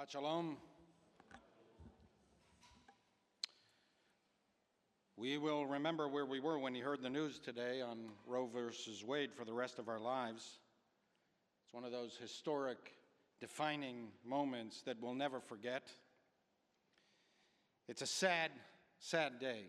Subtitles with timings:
[0.00, 0.56] Shabbat Shalom.
[5.16, 9.04] We will remember where we were when you heard the news today on Roe versus
[9.04, 10.58] Wade for the rest of our lives.
[11.64, 12.94] It's one of those historic,
[13.40, 15.90] defining moments that we'll never forget.
[17.88, 18.52] It's a sad,
[19.00, 19.64] sad day,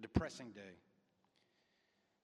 [0.00, 0.76] depressing day,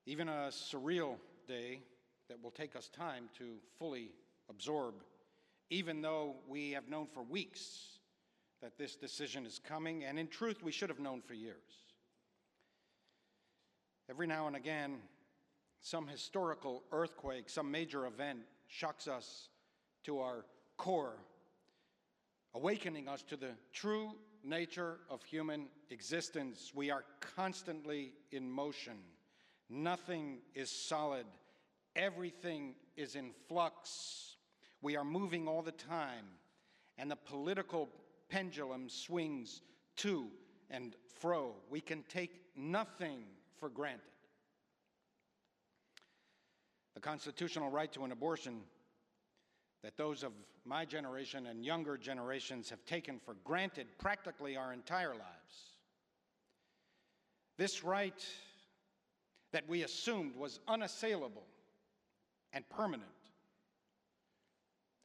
[0.07, 1.17] even a surreal
[1.47, 1.81] day
[2.29, 4.13] that will take us time to fully
[4.49, 4.95] absorb,
[5.73, 7.99] even though we have known for weeks
[8.61, 11.57] that this decision is coming, and in truth, we should have known for years.
[14.11, 14.99] Every now and again,
[15.81, 19.49] some historical earthquake, some major event shocks us
[20.05, 20.45] to our
[20.77, 21.17] core,
[22.55, 24.13] awakening us to the true
[24.45, 26.71] nature of human existence.
[26.75, 27.05] We are
[27.35, 28.99] constantly in motion.
[29.71, 31.25] Nothing is solid.
[31.97, 34.32] Everything is in flux.
[34.83, 36.27] We are moving all the time,
[36.99, 37.89] and the political
[38.29, 39.63] pendulum swings
[39.99, 40.27] to
[40.71, 41.55] and fro.
[41.71, 43.23] We can take nothing
[43.59, 44.03] for granted.
[46.95, 48.63] The constitutional right to an abortion
[49.83, 50.33] that those of
[50.65, 55.77] my generation and younger generations have taken for granted practically our entire lives.
[57.57, 58.25] This right
[59.53, 61.47] that we assumed was unassailable
[62.53, 63.11] and permanent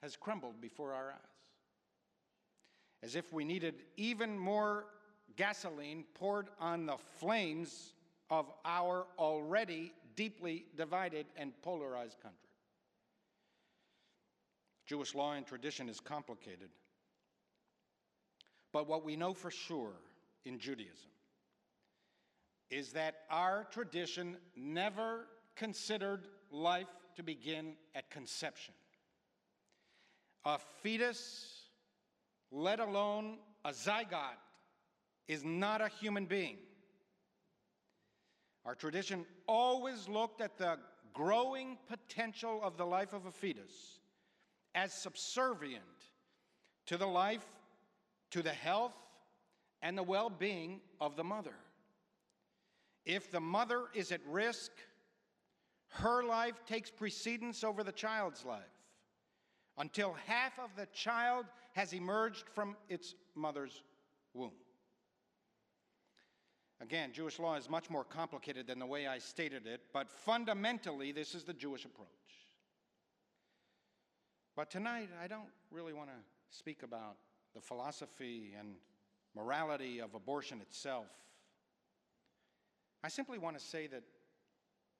[0.01, 1.17] has crumbled before our eyes.
[3.03, 4.85] As if we needed even more
[5.35, 7.93] gasoline poured on the flames
[8.29, 12.39] of our already deeply divided and polarized country.
[14.87, 16.69] Jewish law and tradition is complicated.
[18.73, 19.93] But what we know for sure
[20.45, 21.11] in Judaism
[22.69, 28.73] is that our tradition never considered life to begin at conception.
[30.47, 31.63] A fetus,
[32.51, 34.39] let alone a zygote,
[35.27, 36.55] is not a human being.
[38.63, 40.79] Our tradition always looked at the
[41.13, 43.99] growing potential of the life of a fetus
[44.73, 45.83] as subservient
[46.85, 47.45] to the life,
[48.31, 48.95] to the health,
[49.81, 51.55] and the well being of the mother.
[53.05, 54.71] If the mother is at risk,
[55.89, 58.76] her life takes precedence over the child's life
[59.77, 63.83] until half of the child has emerged from its mother's
[64.33, 64.51] womb.
[66.79, 71.11] Again, Jewish law is much more complicated than the way I stated it, but fundamentally,
[71.11, 72.07] this is the Jewish approach.
[74.55, 77.17] But tonight, I don't really want to speak about
[77.55, 78.75] the philosophy and
[79.35, 81.07] morality of abortion itself.
[83.03, 84.03] I simply want to say that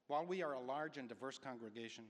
[0.07, 2.05] while we are a large and diverse congregation,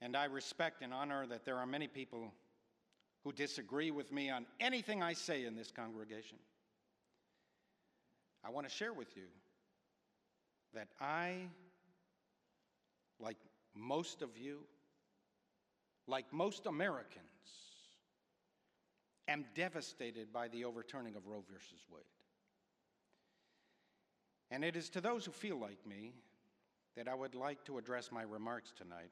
[0.00, 2.32] and I respect and honor that there are many people
[3.24, 6.38] who disagree with me on anything I say in this congregation.
[8.44, 9.24] I want to share with you
[10.74, 11.34] that I,
[13.18, 13.36] like
[13.74, 14.60] most of you,
[16.06, 17.24] like most Americans,
[19.26, 22.04] am devastated by the overturning of Roe versus Wade.
[24.50, 26.14] And it is to those who feel like me
[26.96, 29.10] that I would like to address my remarks tonight.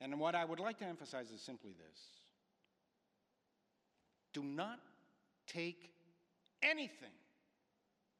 [0.00, 2.00] And what I would like to emphasize is simply this
[4.32, 4.78] do not
[5.46, 5.90] take
[6.62, 7.10] anything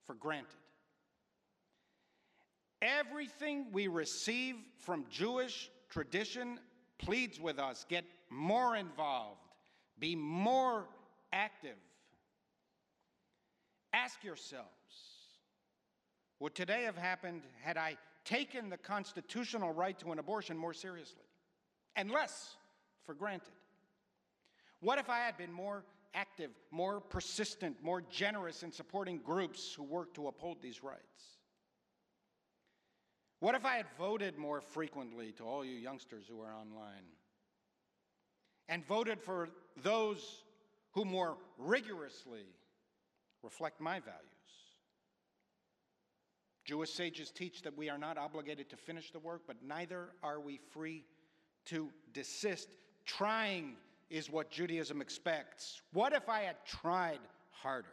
[0.05, 0.49] for granted.
[2.83, 6.59] Everything we receive from Jewish tradition
[6.99, 9.41] pleads with us get more involved,
[9.99, 10.87] be more
[11.33, 11.77] active.
[13.93, 14.67] Ask yourselves
[16.41, 21.30] would today have happened had I taken the constitutional right to an abortion more seriously
[21.97, 22.56] and less
[23.05, 23.53] for granted?
[24.81, 25.84] What if I had been more
[26.15, 31.39] active, more persistent, more generous in supporting groups who work to uphold these rights?
[33.41, 37.07] What if I had voted more frequently to all you youngsters who are online
[38.69, 39.48] and voted for
[39.83, 40.45] those
[40.92, 42.45] who more rigorously
[43.42, 44.25] reflect my values?
[46.65, 50.39] Jewish sages teach that we are not obligated to finish the work, but neither are
[50.39, 51.04] we free
[51.66, 52.68] to desist.
[53.07, 53.77] Trying
[54.09, 55.83] is what Judaism expects.
[55.92, 57.21] What if I had tried
[57.51, 57.89] harder?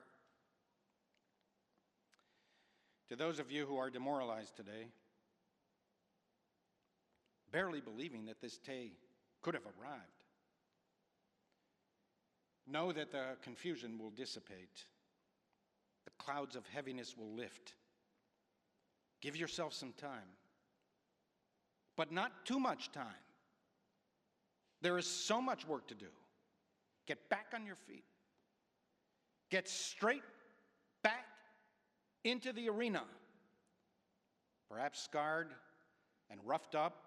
[3.09, 4.87] To those of you who are demoralized today,
[7.51, 8.91] barely believing that this day
[9.41, 10.01] could have arrived,
[12.67, 14.85] know that the confusion will dissipate,
[16.03, 17.75] the clouds of heaviness will lift.
[19.21, 20.35] Give yourself some time,
[21.95, 23.05] but not too much time.
[24.81, 26.07] There is so much work to do.
[27.07, 28.03] Get back on your feet.
[29.49, 30.23] Get straight
[31.03, 31.25] back
[32.23, 33.03] into the arena.
[34.69, 35.53] Perhaps scarred
[36.29, 37.03] and roughed up,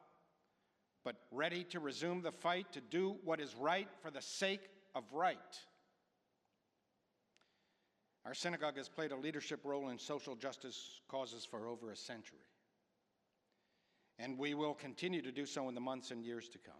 [1.04, 5.04] but ready to resume the fight to do what is right for the sake of
[5.12, 5.36] right.
[8.24, 12.38] Our synagogue has played a leadership role in social justice causes for over a century,
[14.18, 16.74] and we will continue to do so in the months and years to come.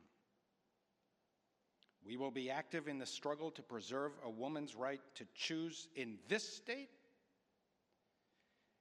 [2.07, 6.19] We will be active in the struggle to preserve a woman's right to choose in
[6.29, 6.89] this state,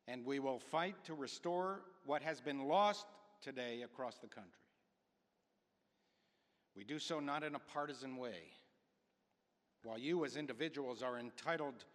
[0.07, 3.05] and we will fight to restore what has been lost
[3.41, 4.51] today across the country.
[6.75, 8.53] We do so not in a partisan way.
[9.83, 11.85] While you as individuals are entitled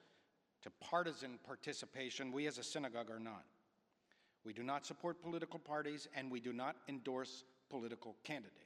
[0.63, 3.45] to partisan participation, we as a synagogue are not.
[4.45, 8.59] We do not support political parties and we do not endorse political candidates.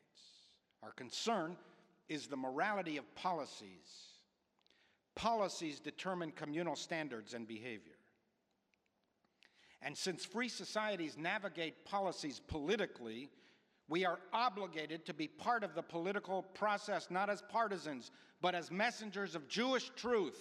[0.82, 1.56] Our concern
[2.08, 4.14] is the morality of policies.
[5.14, 7.98] Policies determine communal standards and behavior.
[9.82, 13.30] And since free societies navigate policies politically,
[13.88, 18.10] we are obligated to be part of the political process, not as partisans,
[18.40, 20.38] but as messengers of Jewish truth,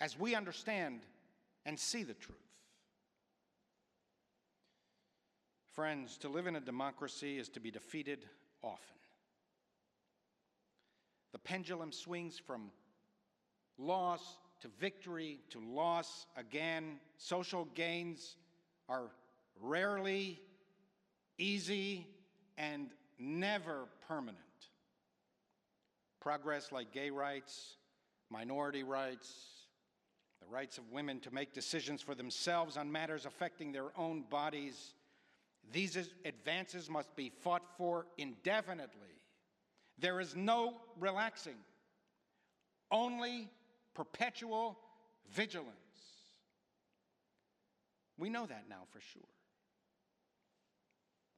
[0.00, 1.00] as we understand
[1.64, 2.38] and see the truth.
[5.72, 8.24] Friends, to live in a democracy is to be defeated
[8.62, 8.95] often.
[11.32, 12.70] The pendulum swings from
[13.78, 14.22] loss
[14.60, 16.98] to victory to loss again.
[17.18, 18.36] Social gains
[18.88, 19.10] are
[19.60, 20.40] rarely
[21.38, 22.06] easy
[22.56, 22.88] and
[23.18, 24.38] never permanent.
[26.20, 27.76] Progress like gay rights,
[28.30, 29.32] minority rights,
[30.40, 34.94] the rights of women to make decisions for themselves on matters affecting their own bodies,
[35.72, 39.15] these advances must be fought for indefinitely
[39.98, 41.56] there is no relaxing,
[42.90, 43.48] only
[43.94, 44.78] perpetual
[45.32, 45.72] vigilance.
[48.18, 49.22] We know that now for sure.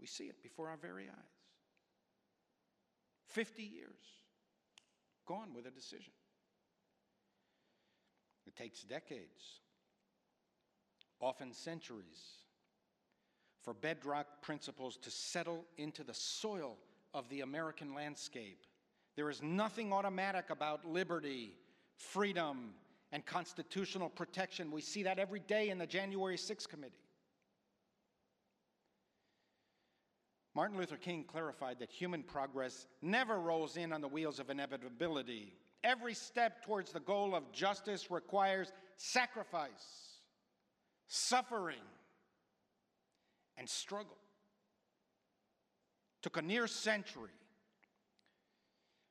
[0.01, 1.15] We see it before our very eyes.
[3.29, 3.91] 50 years
[5.27, 6.13] gone with a decision.
[8.47, 9.61] It takes decades,
[11.21, 12.39] often centuries,
[13.61, 16.79] for bedrock principles to settle into the soil
[17.15, 18.65] of the American landscape.
[19.17, 21.55] There is nothing automatic about liberty,
[21.97, 22.75] freedom,
[23.13, 24.71] and constitutional protection.
[24.71, 26.93] We see that every day in the January 6th committee.
[30.55, 35.53] Martin Luther King clarified that human progress never rolls in on the wheels of inevitability.
[35.85, 40.19] Every step towards the goal of justice requires sacrifice,
[41.07, 41.77] suffering,
[43.57, 44.17] and struggle
[46.23, 47.31] took a near century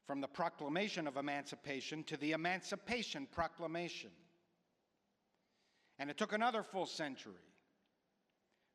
[0.05, 4.11] from the proclamation of emancipation to the Emancipation Proclamation.
[5.99, 7.33] And it took another full century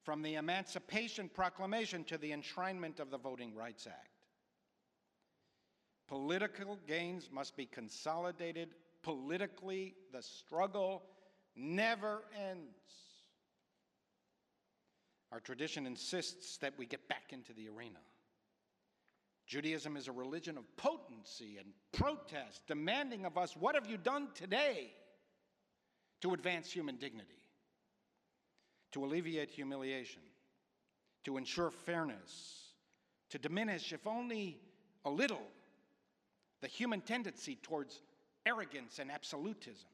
[0.02, 4.08] from the Emancipation Proclamation to the enshrinement of the Voting Rights Act.
[6.08, 9.94] Political gains must be consolidated politically.
[10.12, 11.04] The struggle
[11.56, 12.76] never ends.
[15.30, 18.00] Our tradition insists that we get back into the arena.
[19.52, 24.28] Judaism is a religion of potency and protest, demanding of us, What have you done
[24.34, 24.94] today
[26.22, 27.28] to advance human dignity,
[28.92, 30.22] to alleviate humiliation,
[31.24, 32.62] to ensure fairness,
[33.28, 34.58] to diminish, if only
[35.04, 35.46] a little,
[36.62, 38.00] the human tendency towards
[38.46, 39.90] arrogance and absolutism?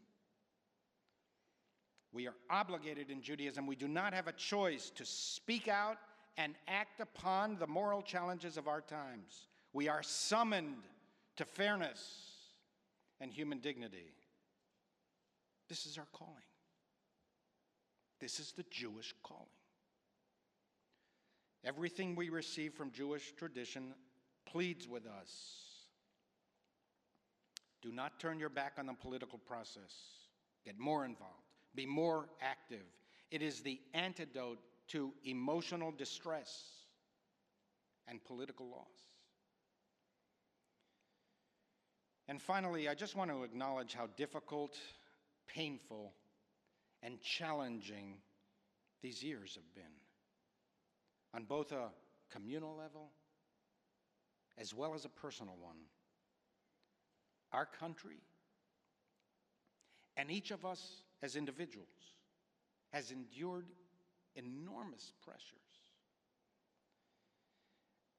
[2.13, 5.99] We are obligated in Judaism, we do not have a choice to speak out
[6.39, 9.49] and act upon the moral challenges of our times.
[9.73, 10.85] We are summoned
[11.37, 12.01] to fairness
[13.21, 14.15] and human dignity.
[15.69, 16.35] This is our calling.
[18.21, 19.45] This is the Jewish calling.
[21.65, 23.93] Everything we receive from Jewish tradition
[24.47, 25.65] pleads with us.
[27.83, 29.93] Do not turn your back on the political process.
[30.65, 31.35] Get more involved.
[31.75, 32.87] Be more active.
[33.31, 36.65] It is the antidote to emotional distress
[38.07, 39.09] and political loss.
[42.27, 44.77] And finally, I just want to acknowledge how difficult,
[45.47, 46.13] painful,
[47.03, 48.17] and challenging
[49.03, 49.93] these years have been
[51.35, 51.89] on both a
[52.31, 53.11] communal level
[54.59, 55.77] as well as a personal one.
[57.53, 58.21] Our country
[60.17, 60.83] and each of us
[61.23, 61.89] as individuals
[62.93, 63.67] has endured
[64.39, 65.59] enormous pressures.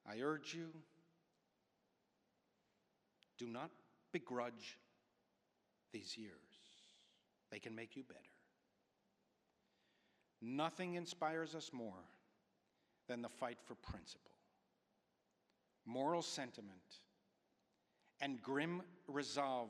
[0.05, 0.67] I urge you
[3.39, 3.71] Do not
[4.11, 4.77] begrudge
[5.93, 6.33] these years,
[7.51, 8.19] they can make you better.
[10.41, 12.03] Nothing inspires us more
[13.07, 14.35] than the fight for principle,
[15.85, 17.01] moral sentiment,
[18.21, 19.69] and grim resolve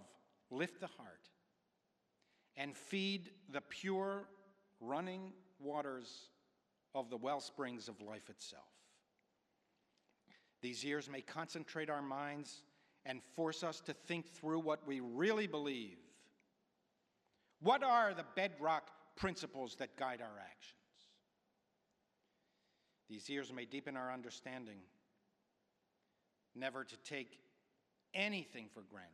[0.52, 1.30] lift the heart
[2.58, 4.26] and feed the pure
[4.82, 6.30] running waters
[7.00, 8.64] of the well springs of life itself.
[10.62, 12.64] These years may concentrate our minds
[13.06, 15.98] and force us to think through what we really believe.
[17.62, 20.76] What are the bedrock principles that guide our actions?
[23.10, 24.80] These years may deepen our understanding,
[26.56, 27.40] never to take
[28.14, 29.14] anything for granted.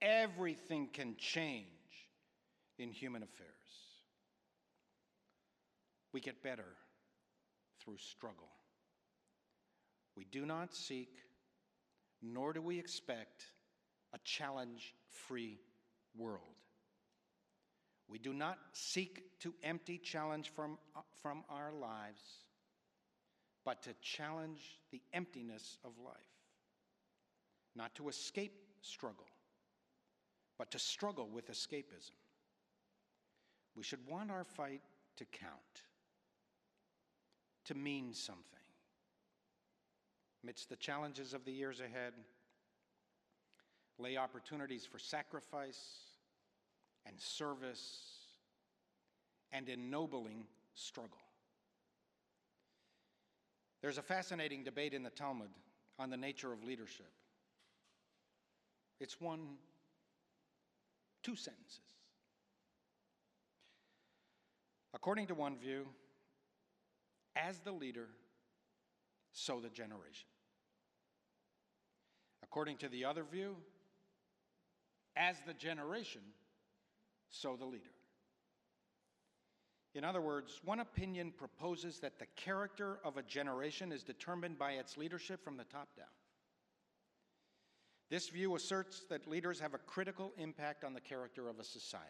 [0.00, 1.66] Everything can change
[2.78, 3.50] in human affairs.
[6.16, 6.64] We get better
[7.78, 8.48] through struggle.
[10.16, 11.10] We do not seek,
[12.22, 13.44] nor do we expect,
[14.14, 15.58] a challenge free
[16.16, 16.56] world.
[18.08, 22.22] We do not seek to empty challenge from, uh, from our lives,
[23.66, 26.14] but to challenge the emptiness of life.
[27.74, 29.28] Not to escape struggle,
[30.56, 32.12] but to struggle with escapism.
[33.74, 34.80] We should want our fight
[35.16, 35.82] to count,
[37.66, 38.42] to mean something.
[40.42, 42.12] Amidst the challenges of the years ahead,
[43.98, 45.80] lay opportunities for sacrifice
[47.06, 48.00] and service
[49.52, 50.44] and ennobling
[50.74, 51.18] struggle.
[53.82, 55.50] There's a fascinating debate in the Talmud
[55.98, 57.10] on the nature of leadership.
[59.00, 59.40] It's one,
[61.22, 61.80] two sentences.
[64.94, 65.86] According to one view,
[67.36, 68.08] as the leader,
[69.32, 70.28] so the generation.
[72.42, 73.56] According to the other view,
[75.16, 76.22] as the generation,
[77.28, 77.90] so the leader.
[79.94, 84.72] In other words, one opinion proposes that the character of a generation is determined by
[84.72, 86.06] its leadership from the top down.
[88.10, 92.04] This view asserts that leaders have a critical impact on the character of a society.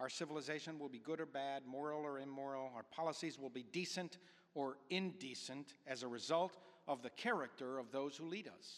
[0.00, 2.70] Our civilization will be good or bad, moral or immoral.
[2.74, 4.16] Our policies will be decent
[4.54, 6.56] or indecent as a result
[6.88, 8.72] of the character of those who lead us.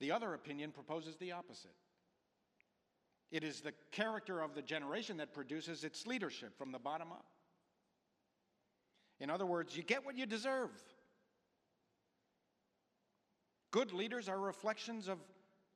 [0.00, 1.74] The other opinion proposes the opposite.
[3.30, 7.26] It is the character of the generation that produces its leadership from the bottom up.
[9.20, 10.70] In other words, you get what you deserve.
[13.70, 15.18] Good leaders are reflections of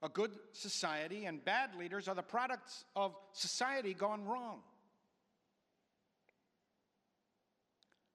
[0.02, 4.61] a good society, and bad leaders are the products of society gone wrong.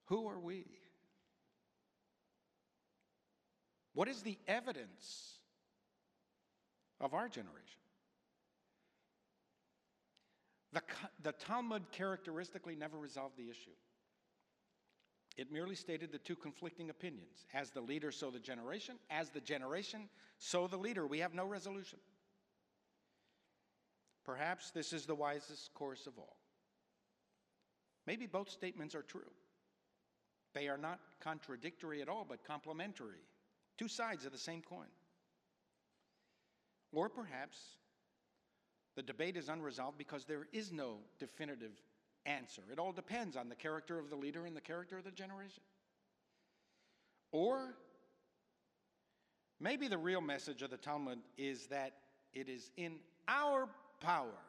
[0.06, 0.65] Who are we?
[3.94, 5.39] What is the evidence
[7.00, 7.80] of our generation?
[10.74, 10.82] The,
[11.24, 13.72] the Talmud characteristically never resolved the issue.
[15.38, 17.46] It merely stated the two conflicting opinions.
[17.54, 18.96] As the leader, so the generation.
[19.10, 21.06] As the generation, so the leader.
[21.06, 22.00] We have no resolution.
[24.24, 26.38] Perhaps this is the wisest course of all.
[28.08, 29.22] Maybe both statements are true.
[30.54, 33.20] They are not contradictory at all, but complementary.
[33.77, 34.88] Two sides of the same coin.
[36.94, 37.58] Or perhaps
[38.96, 41.74] the debate is unresolved because there is no definitive
[42.25, 42.62] answer.
[42.72, 45.63] It all depends on the character of the leader and the character of the generation.
[47.32, 47.75] Or
[49.60, 51.94] maybe the real message of the Talmud is that
[52.34, 53.67] it is in our
[54.01, 54.39] power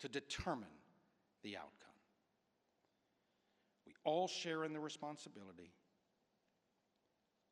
[0.00, 0.68] to determine
[1.42, 1.72] the outcome.
[3.86, 5.72] We all share in the responsibility,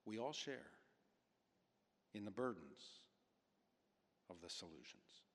[0.04, 0.70] we all share
[2.14, 3.00] in the burdens
[4.30, 5.25] of the solutions.